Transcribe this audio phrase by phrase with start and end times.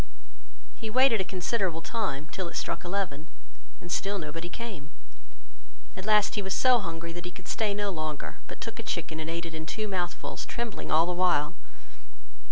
[0.77, 3.27] He waited a considerable time, till it struck eleven,
[3.79, 4.89] and still nobody came:
[5.95, 8.81] at last he was so hungry that he could stay no longer, but took a
[8.81, 11.53] chicken and ate it in two mouthfuls, trembling all the while.